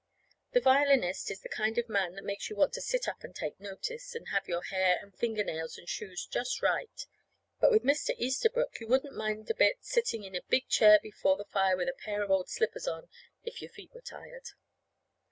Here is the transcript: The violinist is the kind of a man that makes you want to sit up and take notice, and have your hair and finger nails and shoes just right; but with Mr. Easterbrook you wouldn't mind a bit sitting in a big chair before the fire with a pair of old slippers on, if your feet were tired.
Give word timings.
The 0.53 0.61
violinist 0.61 1.29
is 1.29 1.41
the 1.41 1.47
kind 1.49 1.77
of 1.77 1.87
a 1.87 1.91
man 1.91 2.15
that 2.15 2.23
makes 2.25 2.49
you 2.49 2.55
want 2.55 2.73
to 2.73 2.81
sit 2.81 3.07
up 3.07 3.23
and 3.23 3.35
take 3.35 3.59
notice, 3.59 4.15
and 4.15 4.29
have 4.29 4.47
your 4.47 4.63
hair 4.63 4.97
and 4.99 5.13
finger 5.15 5.43
nails 5.43 5.77
and 5.77 5.87
shoes 5.87 6.25
just 6.25 6.63
right; 6.63 7.05
but 7.59 7.69
with 7.69 7.83
Mr. 7.83 8.15
Easterbrook 8.17 8.79
you 8.79 8.87
wouldn't 8.87 9.13
mind 9.15 9.47
a 9.51 9.53
bit 9.53 9.77
sitting 9.85 10.23
in 10.23 10.35
a 10.35 10.41
big 10.41 10.67
chair 10.67 10.99
before 11.03 11.37
the 11.37 11.45
fire 11.45 11.77
with 11.77 11.87
a 11.87 11.93
pair 11.93 12.23
of 12.23 12.31
old 12.31 12.49
slippers 12.49 12.87
on, 12.87 13.09
if 13.43 13.61
your 13.61 13.69
feet 13.69 13.93
were 13.93 14.01
tired. 14.01 14.49